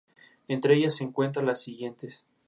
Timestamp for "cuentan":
1.11-1.45